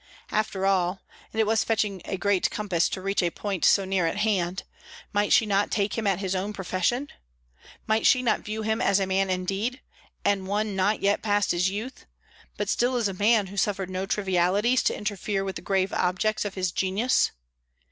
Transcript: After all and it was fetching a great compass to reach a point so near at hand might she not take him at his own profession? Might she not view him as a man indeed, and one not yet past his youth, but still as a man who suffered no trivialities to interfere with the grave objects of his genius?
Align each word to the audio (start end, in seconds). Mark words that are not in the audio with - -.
After 0.31 0.65
all 0.65 1.03
and 1.31 1.39
it 1.39 1.45
was 1.45 1.63
fetching 1.63 2.01
a 2.05 2.17
great 2.17 2.49
compass 2.49 2.89
to 2.89 3.03
reach 3.03 3.21
a 3.21 3.29
point 3.29 3.63
so 3.63 3.85
near 3.85 4.07
at 4.07 4.17
hand 4.17 4.63
might 5.13 5.31
she 5.31 5.45
not 5.45 5.69
take 5.69 5.95
him 5.95 6.07
at 6.07 6.17
his 6.17 6.33
own 6.33 6.53
profession? 6.53 7.09
Might 7.85 8.07
she 8.07 8.23
not 8.23 8.39
view 8.39 8.63
him 8.63 8.81
as 8.81 8.99
a 8.99 9.05
man 9.05 9.29
indeed, 9.29 9.79
and 10.25 10.47
one 10.47 10.75
not 10.75 11.01
yet 11.03 11.21
past 11.21 11.51
his 11.51 11.69
youth, 11.69 12.07
but 12.57 12.67
still 12.67 12.95
as 12.95 13.07
a 13.07 13.13
man 13.13 13.45
who 13.45 13.57
suffered 13.57 13.91
no 13.91 14.07
trivialities 14.07 14.81
to 14.81 14.97
interfere 14.97 15.43
with 15.43 15.55
the 15.55 15.61
grave 15.61 15.93
objects 15.93 16.45
of 16.45 16.55
his 16.55 16.71
genius? 16.71 17.29